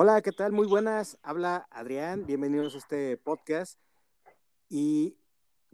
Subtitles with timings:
[0.00, 0.52] Hola, ¿qué tal?
[0.52, 1.18] Muy buenas.
[1.24, 2.24] Habla Adrián.
[2.24, 3.80] Bienvenidos a este podcast.
[4.68, 5.18] Y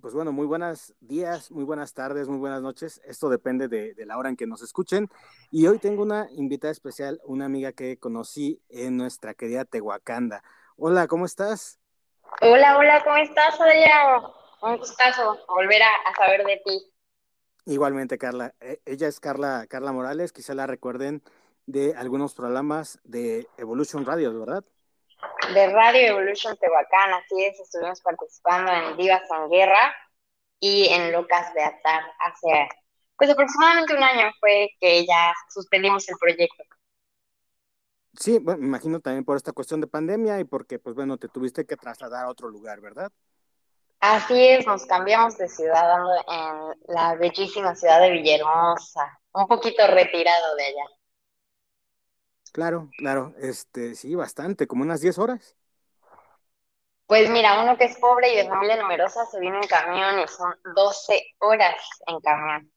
[0.00, 3.02] pues bueno, muy buenos días, muy buenas tardes, muy buenas noches.
[3.04, 5.10] Esto depende de, la hora en que nos escuchen.
[5.50, 10.42] Y hoy tengo una invitada especial, una amiga que conocí en nuestra querida Tehuacanda.
[10.78, 11.78] Hola, ¿cómo estás?
[12.40, 14.22] Hola, hola, ¿cómo estás, Adrián?
[14.62, 16.92] Un gustazo volver a, saber de ti.
[17.66, 18.54] Igualmente, Carla.
[18.58, 21.22] E, ella es Carla, Carla Morales, quizá la recuerden
[21.66, 24.64] de algunos programas de Evolution Radio, ¿verdad?
[25.52, 29.94] De Radio Evolution Tehuacán, así es, estuvimos participando en Divas en Guerra
[30.60, 32.68] y en Locas de Atar hace,
[33.16, 36.64] pues aproximadamente un año fue que ya suspendimos el proyecto.
[38.18, 41.28] Sí, bueno, me imagino también por esta cuestión de pandemia y porque, pues bueno, te
[41.28, 43.10] tuviste que trasladar a otro lugar, ¿verdad?
[44.00, 50.54] Así es, nos cambiamos de ciudad en la bellísima ciudad de Villahermosa, un poquito retirado
[50.56, 50.84] de allá.
[52.54, 55.56] Claro, claro, este, sí, bastante, como unas 10 horas.
[57.06, 60.28] Pues mira, uno que es pobre y de familia numerosa se viene en camión y
[60.28, 61.74] son 12 horas
[62.06, 62.72] en camión.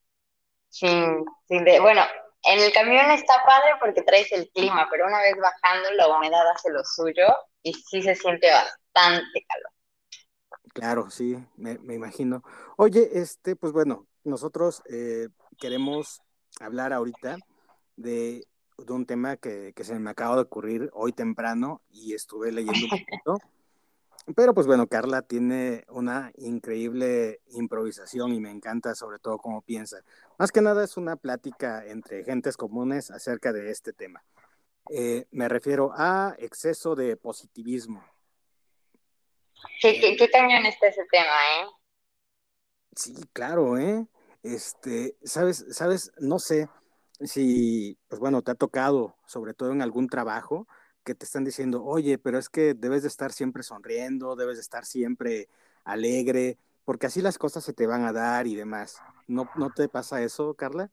[0.69, 2.01] Sin, sin de, bueno,
[2.43, 6.49] en el camión está padre porque traes el clima, pero una vez bajando la humedad
[6.55, 7.27] hace lo suyo
[7.61, 9.71] y sí se siente bastante calor.
[10.73, 12.43] Claro, sí, me, me imagino.
[12.77, 16.23] Oye, este, pues bueno, nosotros eh, queremos
[16.59, 17.37] hablar ahorita
[17.95, 18.47] de
[18.85, 22.89] de un tema que, se me acaba de ocurrir hoy temprano y estuve leyendo un
[23.05, 23.37] poquito.
[24.35, 30.03] Pero pues bueno, Carla tiene una increíble improvisación y me encanta sobre todo cómo piensa.
[30.37, 34.23] Más que nada es una plática entre gentes comunes acerca de este tema.
[34.89, 38.03] Eh, me refiero a exceso de positivismo.
[39.81, 41.25] ¿Qué, qué, qué cañón está ese tema,
[41.61, 41.67] eh?
[42.95, 44.05] Sí, claro, ¿eh?
[44.43, 46.69] Este, sabes, sabes, no sé,
[47.21, 50.67] si, pues bueno, te ha tocado, sobre todo en algún trabajo,
[51.03, 54.61] que te están diciendo, oye, pero es que debes de estar siempre sonriendo, debes de
[54.61, 55.47] estar siempre
[55.83, 59.01] alegre, porque así las cosas se te van a dar y demás.
[59.27, 60.91] ¿No, no te pasa eso, Carla?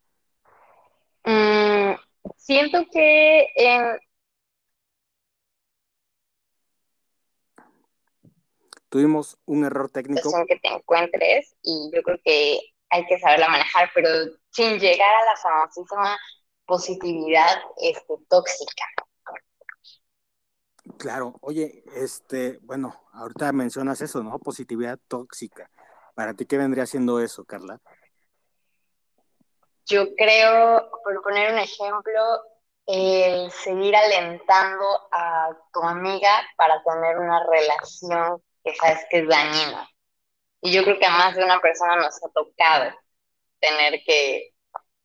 [1.25, 1.95] Mm,
[2.37, 3.49] siento que
[8.89, 10.31] tuvimos un error técnico.
[10.47, 12.61] que te encuentres y yo creo que
[12.91, 14.09] hay que saberla manejar, pero
[14.55, 16.17] sin llegar a la famosísima
[16.65, 18.85] positividad este, tóxica.
[20.99, 24.39] Claro, oye, este, bueno, ahorita mencionas eso, ¿no?
[24.39, 25.71] Positividad tóxica.
[26.15, 27.81] ¿Para ti qué vendría siendo eso, Carla?
[29.87, 32.23] Yo creo, por poner un ejemplo,
[32.87, 39.89] el seguir alentando a tu amiga para tener una relación que sabes que es dañina.
[40.61, 42.95] Y yo creo que a más de una persona nos ha tocado
[43.67, 44.51] tener que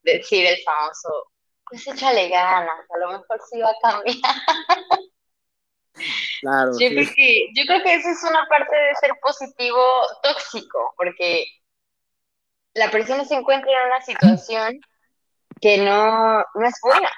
[0.03, 1.31] decir el famoso,
[1.66, 4.16] pues échale ganas, a lo mejor sí va a cambiar.
[6.40, 9.81] Claro, yo, creo que, yo creo que esa es una parte de ser positivo
[10.24, 11.46] tóxico, porque
[12.74, 14.80] la persona se encuentra en una situación
[15.59, 17.12] que no, no es buena.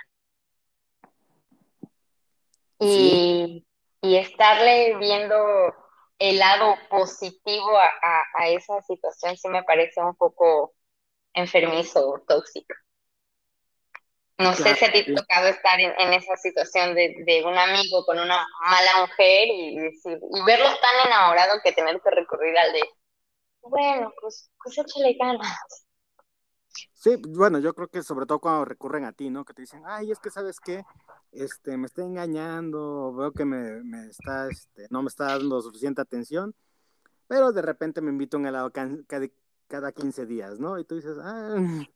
[2.79, 3.63] Y,
[4.01, 5.35] y estarle viendo
[6.21, 10.73] el lado positivo a, esa situación sí me parece un poco
[11.33, 12.73] enfermizo o tóxico.
[14.37, 18.03] No sé si a ti te ha tocado estar en, esa situación de, un amigo
[18.05, 22.81] con una mala mujer y, y verlo tan enamorado que tener que recurrir al de,
[23.61, 25.85] bueno, pues, pues échale ganas.
[26.93, 29.43] Sí, bueno, yo creo que sobre todo cuando recurren a ti, ¿no?
[29.45, 30.83] Que te dicen, ay, es que sabes qué,
[31.31, 36.01] este, me está engañando, veo que me, me está, este, no me está dando suficiente
[36.01, 36.55] atención,
[37.27, 38.71] pero de repente me invito a un helado
[39.71, 40.77] cada, cada 15 días, ¿no?
[40.77, 41.55] Y tú dices, ah,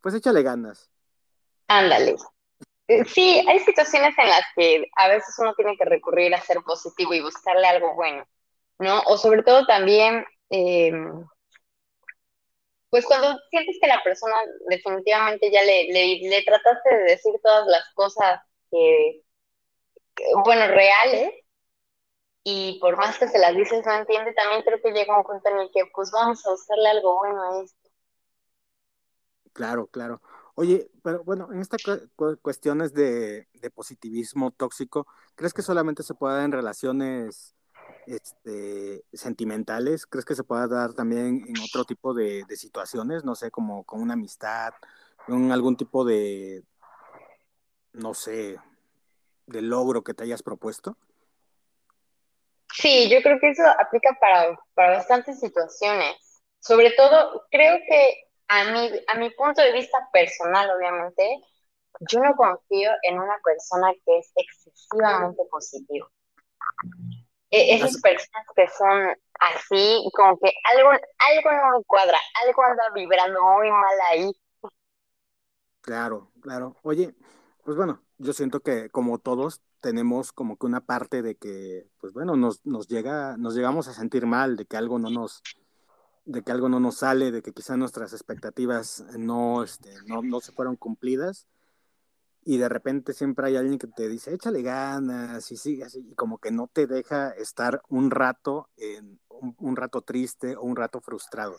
[0.00, 0.90] pues échale ganas.
[1.66, 2.16] Ándale.
[2.86, 6.58] Eh, sí, hay situaciones en las que a veces uno tiene que recurrir a ser
[6.62, 8.26] positivo y buscarle algo bueno,
[8.78, 9.02] ¿no?
[9.06, 10.90] O sobre todo también, eh,
[12.88, 14.36] pues cuando sientes que la persona
[14.70, 18.40] definitivamente ya le, le, trataste de decir todas las cosas
[18.70, 19.20] que,
[20.46, 21.34] bueno, reales,
[22.50, 25.50] y por más que se las dices no entiende, también creo que llega un punto
[25.50, 27.90] en el que pues vamos a buscarle algo bueno a esto.
[29.52, 30.22] Claro, claro.
[30.54, 31.82] Oye, pero bueno, en estas
[32.40, 37.54] cuestiones de, positivismo tóxico, ¿crees que solamente se puede dar en relaciones
[38.06, 40.06] este, sentimentales?
[40.06, 43.24] ¿Crees que se puede dar también en otro tipo de, de situaciones?
[43.24, 44.72] No sé, como con una amistad,
[45.26, 46.64] con algún tipo de,
[47.92, 48.58] no sé,
[49.46, 50.96] de logro que te hayas propuesto?
[52.80, 56.14] Sí, yo creo que eso aplica para, para bastantes situaciones.
[56.60, 61.40] Sobre todo, creo que a mi, a mi punto de vista personal, obviamente,
[62.08, 66.06] yo no confío en una persona que es excesivamente positiva.
[67.50, 72.84] E, esas personas que son así, como que algo, algo no me cuadra, algo anda
[72.94, 74.30] vibrando muy mal ahí.
[75.80, 76.76] Claro, claro.
[76.82, 77.14] Oye,
[77.64, 82.12] pues bueno, yo siento que como todos tenemos como que una parte de que, pues
[82.12, 85.42] bueno, nos, nos llega, nos llegamos a sentir mal, de que algo no nos,
[86.24, 90.40] de que algo no nos sale, de que quizás nuestras expectativas no, este, no, no
[90.40, 91.46] se fueron cumplidas
[92.48, 96.14] y de repente siempre hay alguien que te dice, échale ganas y sigue así, y
[96.14, 101.02] como que no te deja estar un rato, en, un, rato triste o un rato
[101.02, 101.56] frustrado.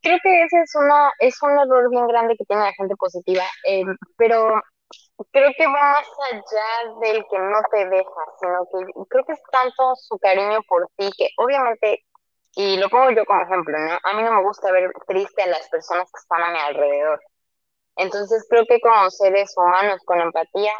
[0.00, 3.44] Creo que ese es, una, es un error bien grande que tiene la gente positiva,
[3.68, 3.84] eh,
[4.16, 4.54] pero
[5.32, 9.42] creo que va más allá del que no te deja, sino que creo que es
[9.50, 12.04] tanto su cariño por ti que obviamente,
[12.54, 13.98] y lo pongo yo como ejemplo, ¿no?
[14.02, 17.20] A mí no me gusta ver triste a las personas que están a mi alrededor.
[17.96, 20.72] Entonces creo que como seres humanos con empatía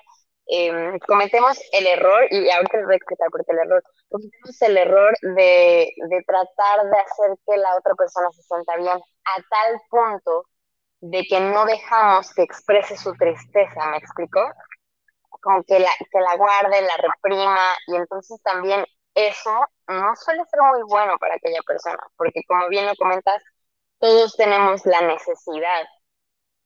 [0.46, 4.62] em, cometemos el error, y ahorita les voy a explicar por qué el error, cometemos
[4.62, 9.42] el error de, de tratar de hacer que la otra persona se sienta bien a
[9.50, 10.46] tal punto
[11.00, 14.41] de que no dejamos que exprese su tristeza, ¿me explico?
[15.43, 19.50] Como que la, que la guarde, la reprima, y entonces también eso
[19.88, 23.43] no suele ser muy bueno para aquella persona, porque como bien lo comentas,
[23.99, 25.85] todos tenemos la necesidad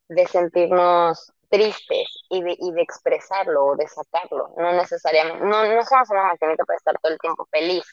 [0.09, 4.55] de sentirnos tristes y de, y de expresarlo o de sacarlo.
[4.57, 7.85] No necesariamente, no, no somos una maquinita para estar todo el tiempo feliz.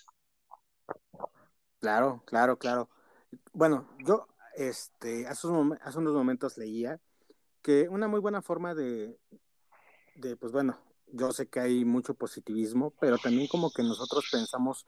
[1.80, 2.90] Claro, claro, claro.
[3.54, 5.48] Bueno, yo este, hace,
[5.82, 7.00] hace unos momentos leía
[7.62, 9.18] que una muy buena forma de,
[10.16, 10.78] de, pues bueno,
[11.08, 14.88] yo sé que hay mucho positivismo, pero también como que nosotros pensamos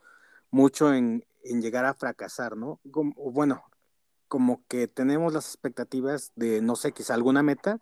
[0.49, 2.79] mucho en, en llegar a fracasar, ¿no?
[2.91, 3.63] Como, bueno,
[4.27, 7.79] como que tenemos las expectativas de, no sé, quizá alguna meta,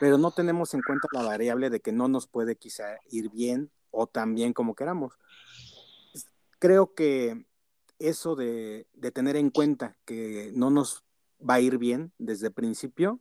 [0.00, 3.70] pero no tenemos en cuenta la variable de que no nos puede quizá ir bien
[3.90, 5.18] o tan bien como queramos.
[6.58, 7.46] Creo que
[7.98, 11.04] eso de, tener en cuenta que no nos
[11.38, 13.20] va a ir bien desde el principio,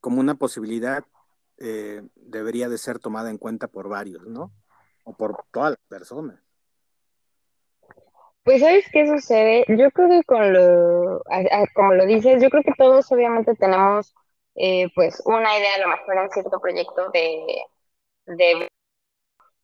[0.00, 1.04] como una posibilidad,
[1.58, 4.52] eh, debería de ser tomada en cuenta por varios, ¿no?
[5.04, 6.40] O por todas las personas.
[8.44, 9.64] Pues, ¿sabes qué sucede?
[9.68, 11.22] Yo creo que con lo,
[11.74, 14.14] como lo dices, yo creo que todos obviamente tenemos,
[14.56, 17.62] eh, pues, una idea a lo mejor en cierto proyecto de,
[18.26, 18.68] de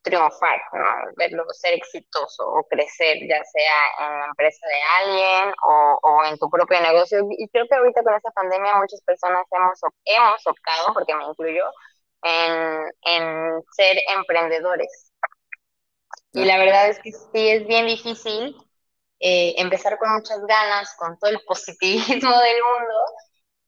[0.08, 1.12] triunfar, ¿no?
[1.16, 6.38] Verlo ser exitoso o crecer, ya sea en la empresa de alguien o, o, en
[6.38, 7.20] tu propio negocio.
[7.31, 11.64] Y creo que ahorita con esta pandemia muchas personas hemos, hemos optado, porque me incluyo,
[12.22, 15.12] en, en ser emprendedores.
[16.32, 18.56] Y la verdad es que sí es bien difícil
[19.20, 22.06] eh, empezar con muchas ganas, con todo el positivismo
[22.40, 22.94] del mundo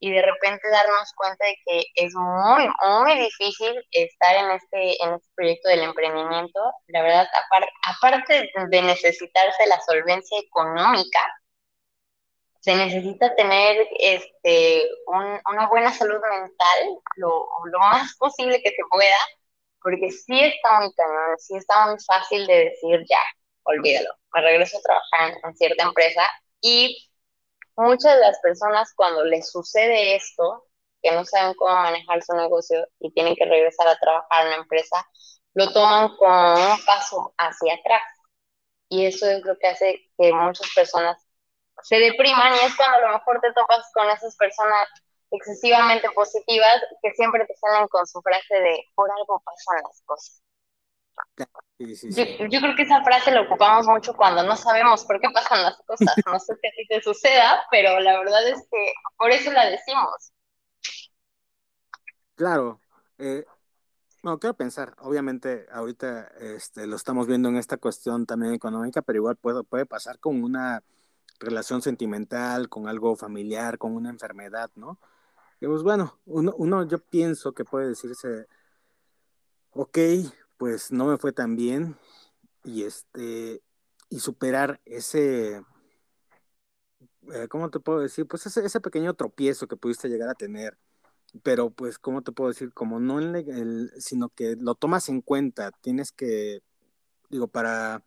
[0.01, 5.15] y de repente darnos cuenta de que es muy, muy difícil estar en este, en
[5.15, 6.61] este proyecto del emprendimiento.
[6.89, 7.29] La verdad,
[7.87, 11.21] aparte de necesitarse la solvencia económica,
[12.61, 19.17] se necesita tener este, una buena salud mental, lo, lo más posible que se pueda,
[19.83, 23.23] porque sí está muy cañón, sí está muy fácil de decir ya,
[23.65, 26.23] olvídalo, me regreso a trabajar en, cierta empresa
[26.61, 27.10] y
[27.77, 30.67] muchas de las personas cuando les sucede esto,
[31.03, 34.63] que no saben cómo manejar su negocio y tienen que regresar a trabajar en una
[34.63, 35.07] empresa,
[35.55, 38.03] lo toman como un paso hacia atrás.
[38.89, 41.17] Y eso es lo que hace que muchas personas
[41.83, 44.89] se depriman y es cuando a lo mejor te topas con esas personas
[45.31, 50.43] excesivamente positivas que siempre te salen con su frase de por algo pasan las cosas.
[51.79, 55.81] Yo, creo que esa frase la ocupamos mucho cuando no sabemos por qué pasan las
[55.87, 56.15] cosas.
[56.27, 59.71] No sé si a ti te suceda, pero la verdad es que por eso la
[59.71, 60.33] decimos.
[62.35, 62.81] Claro.
[63.19, 63.45] Eh,
[64.23, 69.17] no, quiero pensar, obviamente ahorita este, lo estamos viendo en esta cuestión también económica, pero
[69.17, 70.83] igual puede, puede pasar con una
[71.39, 74.99] relación sentimental, con algo familiar, con una enfermedad, ¿no?
[75.61, 78.47] Y pues bueno, uno, uno yo pienso que puede decirse,
[79.73, 79.99] ok,
[80.61, 81.97] pues no me fue tan bien
[82.65, 83.63] y este
[84.11, 85.63] y superar ese
[87.33, 88.27] eh, ¿cómo te puedo decir?
[88.27, 90.77] Pues ese, ese, pequeño tropiezo que pudiste llegar a tener,
[91.43, 92.75] pero pues, ¿cómo te puedo decir?
[92.75, 96.63] Como no en el, sino que lo tomas en cuenta, tienes que,
[97.31, 98.05] digo, para,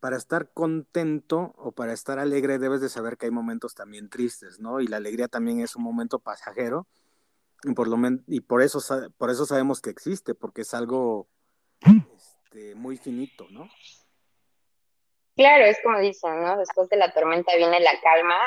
[0.00, 4.60] para estar contento o para estar alegre debes de saber que hay momentos también tristes,
[4.60, 4.80] ¿no?
[4.80, 6.86] Y la alegría también es un momento pasajero,
[7.64, 8.80] y por, lo y por, eso,
[9.18, 11.28] por eso sabemos que existe, porque es algo
[12.16, 13.68] este, muy finito, ¿no?
[15.36, 16.56] Claro, es como dicen, ¿no?
[16.56, 18.38] Después de la tormenta viene la calma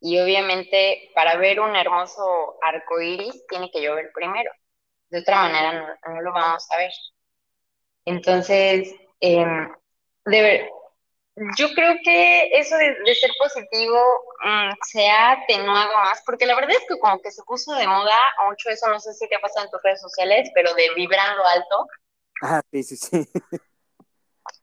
[0.00, 4.50] Y obviamente para ver un hermoso arco iris tiene que llover primero.
[5.08, 6.90] De otra manera no, lo vamos a ver.
[8.04, 9.72] Entonces, em,
[10.24, 10.68] de
[11.58, 13.98] yo creo que eso de, ser positivo
[14.42, 17.86] mm, se ha atenuado más, porque la verdad es que como que se puso de
[17.86, 18.16] moda
[18.48, 21.44] mucho eso, no sé si te ha pasado en tus redes sociales, pero de vibrando
[21.44, 21.86] alto.
[22.42, 23.28] Ah, sí, sí, sí.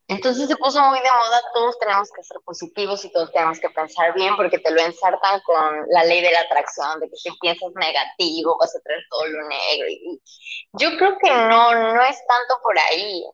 [0.07, 3.69] Entonces se puso muy de moda, todos tenemos que ser positivos y todos tenemos que
[3.69, 7.31] pensar bien porque te lo ensartan con la ley de la atracción, de que si
[7.39, 9.87] piensas negativo vas a traer todo lo negro.
[9.89, 10.21] Y
[10.73, 13.25] yo creo que no, no es tanto por ahí.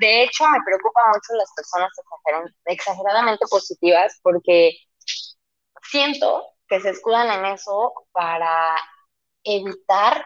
[0.00, 1.90] De hecho, me preocupa mucho las personas
[2.64, 4.72] exageradamente positivas porque
[5.82, 8.76] siento que se escudan en eso para
[9.44, 10.24] evitar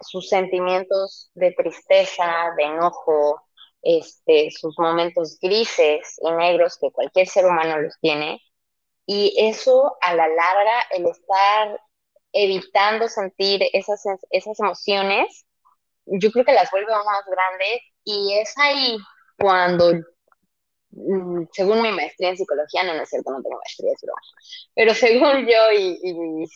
[0.00, 3.42] sus sentimientos de tristeza, de enojo,
[3.82, 8.40] este, sus momentos grises y negros que cualquier ser humano los tiene.
[9.06, 11.80] Y eso a la larga, el estar
[12.32, 15.46] evitando sentir esas, esas emociones,
[16.06, 18.98] yo creo que las vuelve más grandes y es ahí
[19.38, 19.92] cuando,
[20.90, 24.12] mm, según mi maestría en psicología, no, es cierto, no tengo maestría, pero,
[24.74, 26.50] pero según yo y, y mis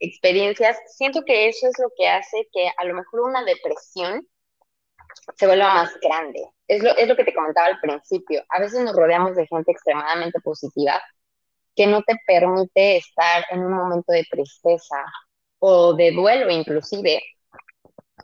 [0.00, 4.26] experiencias, siento que eso es lo que hace que a lo mejor una depresión
[5.36, 6.40] se vuelva más grande.
[6.66, 8.42] Es lo, es lo que te comentaba al principio.
[8.50, 11.00] A veces nos rodeamos de gente extremadamente positiva
[11.74, 14.96] que no te permite estar en un momento de tristeza
[15.60, 17.22] o de duelo inclusive,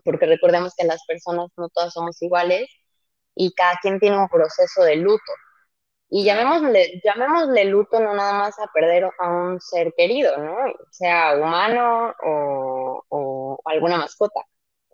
[0.04, 2.69] porque recordemos que las personas no todas somos iguales
[3.35, 5.33] y cada quien tiene un proceso de luto.
[6.14, 10.56] Y llamémosle, llamémosle luto no nada más a perder a un ser querido, ¿no?
[10.90, 14.40] Sea humano o, o alguna mascota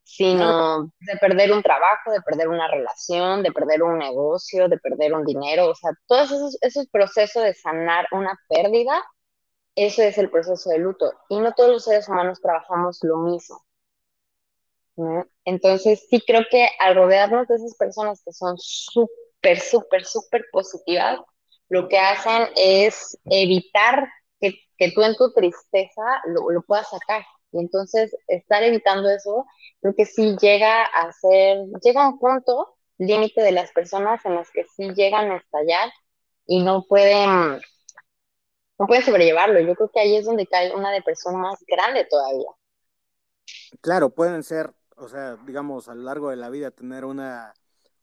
[0.03, 5.15] sino de perder un trabajo, de perder una relación, de perder un negocio, de perder
[5.15, 9.01] un dinero, o sea, todos esos, esos procesos de sanar una pérdida,
[9.77, 11.13] eso es el proceso de luto.
[11.29, 13.63] Y no todos los seres humanos trabajamos lo mismo.
[15.45, 19.17] Entonces, sí creo que al rodearnos de esas personas que son súper,
[19.61, 21.19] súper, súper positivas,
[21.69, 24.09] lo que hacen es evitar
[24.41, 27.25] que, que tú en tu tristeza lo, lo puedas sacar.
[27.53, 29.45] Y entonces, estar evitando eso
[29.81, 34.35] creo que sí llega a ser, llega a un punto límite de las personas en
[34.35, 35.91] las que sí llegan a estallar
[36.47, 37.61] y no pueden,
[38.79, 39.61] no pueden sobrellevarlo.
[39.61, 42.51] Yo creo que ahí es donde cae una depresión más grande todavía.
[43.81, 47.55] Claro, pueden ser, o sea, digamos, a lo largo de la vida tener una,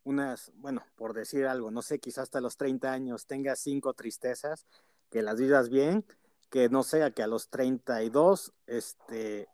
[0.08, 4.66] unas, bueno, por decir algo, no sé, quizás hasta los 30 años tengas cinco tristezas,
[5.12, 6.06] que las vivas bien,
[6.50, 9.50] que no sea que a los 32, este,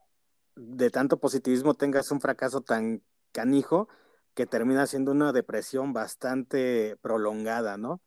[0.55, 3.87] de tanto positivismo tengas un fracaso tan canijo
[4.35, 7.99] que termina siendo una depresión bastante prolongada, ¿no?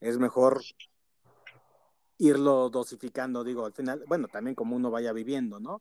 [0.00, 0.60] Es mejor
[2.18, 5.80] irlo dosificando, digo, al final, bueno, también como uno vaya viviendo, ¿no?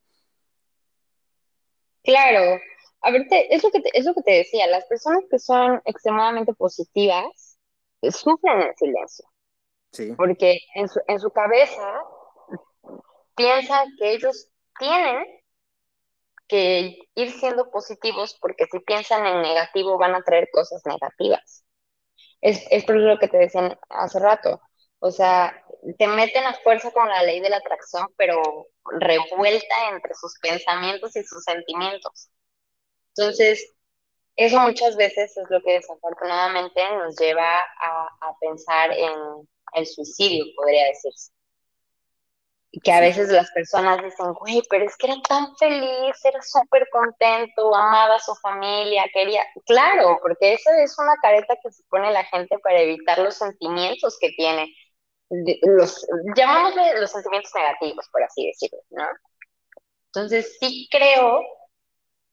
[2.01, 2.61] Claro,
[3.03, 5.81] a ver, es, lo que te, es lo que te decía, las personas que son
[5.85, 7.57] extremadamente positivas
[8.01, 9.25] sufren en silencio.
[9.91, 10.13] Sí.
[10.15, 12.01] Porque en su, en su cabeza
[13.35, 15.25] piensan que ellos tienen
[16.47, 21.65] que ir siendo positivos porque si piensan en negativo van a traer cosas negativas.
[22.41, 24.61] Es, es por lo que te decían hace rato.
[24.99, 25.61] O sea,
[25.97, 28.41] te meten a fuerza con la ley de la atracción, pero
[28.99, 32.29] revuelta entre sus pensamientos y sus sentimientos.
[33.15, 33.73] Entonces,
[34.35, 40.45] eso muchas veces es lo que desafortunadamente nos lleva a, a pensar en el suicidio,
[40.55, 41.31] podría decirse
[42.81, 46.87] que a veces las personas dicen, güey, pero es que era tan feliz, era súper
[46.91, 49.43] contento, amaba a su familia, quería.
[49.65, 54.17] Claro, porque esa es una careta que se pone la gente para evitar los sentimientos
[54.19, 54.73] que tiene.
[55.29, 56.05] Los,
[56.35, 59.07] llamámosle los sentimientos negativos, por así decirlo, ¿no?
[60.07, 61.41] Entonces, sí creo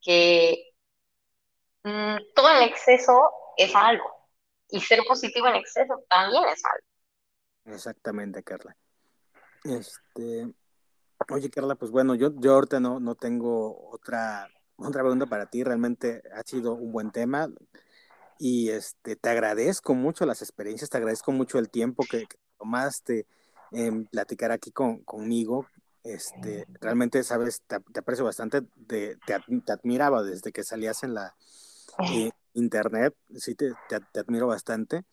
[0.01, 0.70] que
[1.85, 4.11] mm, todo en exceso es algo.
[4.69, 7.75] Y ser positivo en exceso también es algo.
[7.75, 8.77] Exactamente, Carla.
[9.65, 10.53] Este,
[11.29, 15.65] oye, Carla, pues bueno, yo, yo ahorita no, no tengo otra, otra pregunta para ti.
[15.65, 17.49] Realmente ha sido un buen tema.
[18.39, 23.27] Y este, te agradezco mucho las experiencias, te agradezco mucho el tiempo que, tomaste
[23.73, 25.67] en platicar aquí con, conmigo.
[26.05, 31.35] Este, realmente, sabes, te, aprecio bastante, te, te, admiraba desde que salías en la
[32.03, 35.05] eh, internet, sí, te, te, admiro bastante.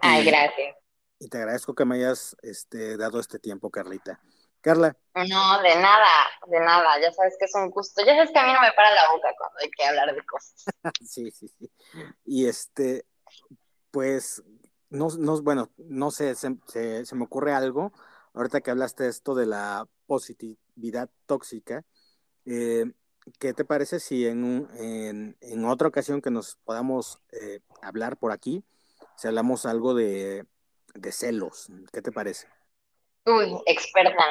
[0.00, 0.76] Ay, gracias
[1.18, 4.20] y te agradezco que me hayas este, dado este tiempo, Carlita.
[4.60, 4.96] Carla.
[5.14, 7.00] No, de nada, de nada.
[7.00, 8.04] Ya sabes que es un gusto.
[8.04, 10.22] Ya sabes que a mí no me para la boca cuando hay que hablar de
[10.26, 10.64] cosas.
[11.08, 11.70] sí, sí, sí.
[12.24, 13.06] Y este,
[13.90, 14.42] pues,
[14.90, 17.92] no, no bueno, no sé, se, se, me ocurre algo.
[18.34, 21.84] ahorita que hablaste esto de la positividad tóxica,
[22.44, 22.86] eh,
[23.38, 24.68] ¿qué te parece si en,
[25.40, 28.64] en, otra ocasión que nos podamos eh, hablar por aquí,
[29.16, 30.44] si hablamos algo de,
[30.94, 31.68] de celos?
[31.92, 32.48] ¿Qué te parece?
[33.24, 34.24] Uy, experta.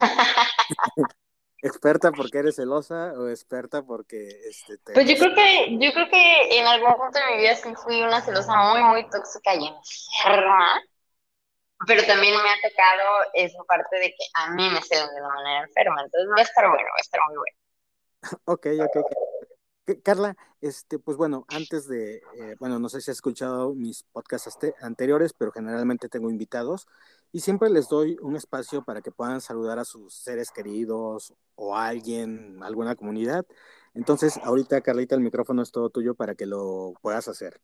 [1.60, 6.58] ¿Experta porque eres celosa o experta porque este, Pues yo creo que, yo creo que
[6.58, 10.80] en algún punto de mi vida sí fui una celosa muy, muy tóxica y enferma.
[11.86, 15.34] Pero también me ha tocado esa parte de que a mí me celan de una
[15.34, 16.02] manera enferma.
[16.02, 17.56] Entonces va a estar bueno, va a estar muy bueno.
[18.44, 18.96] Ok, ok.
[20.02, 24.58] Carla, este, pues bueno, antes de, eh, bueno, no sé si has escuchado mis podcasts
[24.82, 26.86] anteriores, pero generalmente tengo invitados
[27.32, 31.76] y siempre les doy un espacio para que puedan saludar a sus seres queridos o
[31.76, 33.46] a alguien, alguna comunidad.
[33.94, 37.60] Entonces, ahorita, Carlita, el micrófono es todo tuyo para que lo puedas hacer.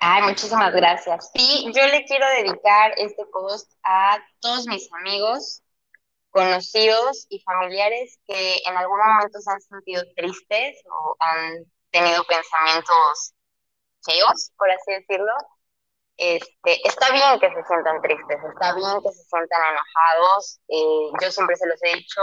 [0.00, 1.30] Ay, muchísimas gracias.
[1.34, 5.62] Sí, yo le quiero dedicar este post a todos mis amigos,
[6.30, 13.34] conocidos y familiares que en algún momento se han sentido tristes o han tenido pensamientos
[14.04, 15.32] feos, por así decirlo,
[16.20, 20.60] este, está bien que se sientan tristes, está bien que se sientan enojados.
[20.68, 22.20] Eh, yo siempre se los he dicho,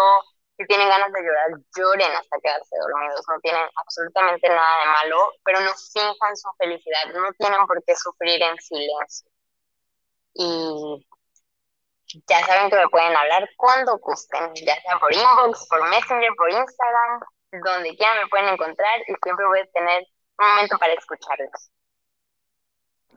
[0.56, 3.26] si tienen ganas de llorar, lloren hasta quedarse dormidos.
[3.28, 7.96] No tienen absolutamente nada de malo, pero no finjan su felicidad, no tienen por qué
[7.96, 9.32] sufrir en silencio.
[10.36, 11.08] Y
[12.08, 16.50] ya saben que me pueden hablar cuando gusten, ya sea por inbox, por Messenger, por
[16.50, 17.20] Instagram,
[17.52, 20.04] donde quieran me pueden encontrar y siempre voy a tener
[20.40, 21.72] un momento para escucharlos.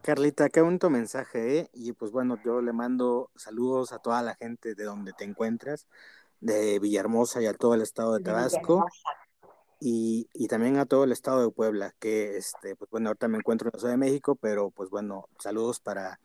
[0.03, 1.71] Carlita, qué bonito mensaje, ¿eh?
[1.75, 5.87] Y pues bueno, yo le mando saludos a toda la gente de donde te encuentras,
[6.41, 8.87] de Villahermosa y a todo el estado de Tabasco.
[9.83, 13.39] Y, y, también a todo el estado de Puebla, que este, pues bueno, ahorita me
[13.39, 16.21] encuentro en la Ciudad de México, pero pues bueno, saludos para,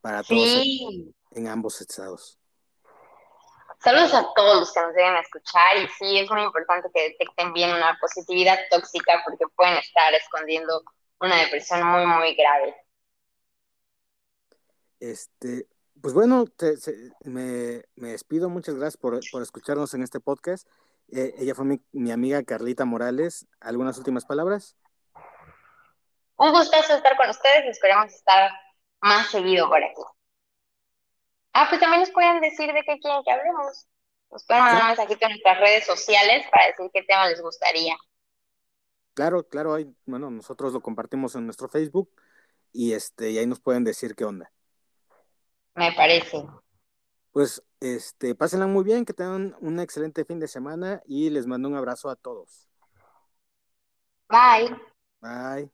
[0.00, 0.64] para todos
[1.32, 2.38] en, ambos estados.
[3.80, 7.52] Saludos a todos los que nos deben escuchar y sí, es muy importante que detecten
[7.52, 10.82] bien una positividad tóxica porque pueden estar escondiendo
[11.20, 12.74] una depresión muy, muy grave.
[15.00, 15.68] Este,
[16.00, 16.44] pues bueno,
[17.24, 18.48] me, despido.
[18.48, 20.66] Muchas gracias por, escucharnos en este podcast.
[21.10, 23.46] Eh, ella fue mi, amiga Carlita Morales.
[23.60, 24.76] ¿Algunas últimas palabras?
[26.36, 27.66] Un gustazo estar con ustedes.
[27.66, 28.50] Esperamos estar
[29.00, 30.02] más seguido por aquí.
[31.52, 33.86] Ah, pues también nos pueden decir de qué quieren que hablemos.
[34.30, 37.96] Nos pueden mandar un mensajito en nuestras redes sociales para decir qué tema les gustaría.
[39.14, 42.10] Claro, claro, hay, bueno, nosotros lo compartimos en nuestro Facebook
[42.72, 44.52] y este, y ahí nos pueden decir qué onda
[45.78, 46.44] me parece.
[47.32, 51.68] Pues este, pásenla muy bien, que tengan un excelente fin de semana y les mando
[51.68, 52.68] un abrazo a todos.
[54.28, 54.76] Bye.
[55.20, 55.70] Bye.